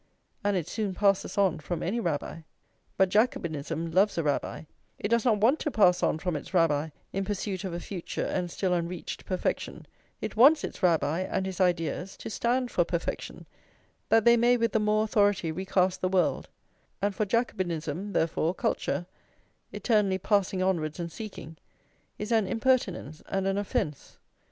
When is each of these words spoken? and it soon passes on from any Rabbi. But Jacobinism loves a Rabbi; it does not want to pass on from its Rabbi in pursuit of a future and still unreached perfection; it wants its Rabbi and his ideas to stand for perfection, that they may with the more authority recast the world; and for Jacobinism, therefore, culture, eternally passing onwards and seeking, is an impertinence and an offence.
and 0.43 0.57
it 0.57 0.67
soon 0.67 0.95
passes 0.95 1.37
on 1.37 1.59
from 1.59 1.83
any 1.83 1.99
Rabbi. 1.99 2.41
But 2.97 3.09
Jacobinism 3.09 3.91
loves 3.91 4.17
a 4.17 4.23
Rabbi; 4.23 4.63
it 4.97 5.09
does 5.09 5.25
not 5.25 5.37
want 5.41 5.59
to 5.59 5.69
pass 5.69 6.01
on 6.01 6.17
from 6.17 6.35
its 6.35 6.55
Rabbi 6.55 6.89
in 7.13 7.23
pursuit 7.23 7.63
of 7.63 7.71
a 7.71 7.79
future 7.79 8.25
and 8.25 8.49
still 8.49 8.73
unreached 8.73 9.27
perfection; 9.27 9.85
it 10.19 10.35
wants 10.35 10.63
its 10.63 10.81
Rabbi 10.81 11.19
and 11.21 11.45
his 11.45 11.61
ideas 11.61 12.17
to 12.17 12.31
stand 12.31 12.71
for 12.71 12.83
perfection, 12.83 13.45
that 14.09 14.25
they 14.25 14.37
may 14.37 14.57
with 14.57 14.71
the 14.71 14.79
more 14.79 15.03
authority 15.03 15.51
recast 15.51 16.01
the 16.01 16.09
world; 16.09 16.49
and 16.99 17.13
for 17.13 17.23
Jacobinism, 17.27 18.13
therefore, 18.13 18.55
culture, 18.55 19.05
eternally 19.71 20.17
passing 20.17 20.63
onwards 20.63 20.99
and 20.99 21.11
seeking, 21.11 21.57
is 22.17 22.31
an 22.31 22.47
impertinence 22.47 23.21
and 23.29 23.45
an 23.45 23.59
offence. 23.59 24.17